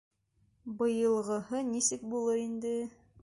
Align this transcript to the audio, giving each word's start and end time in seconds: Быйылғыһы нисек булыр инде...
Быйылғыһы 0.79 1.61
нисек 1.69 2.09
булыр 2.15 2.43
инде... 2.47 2.75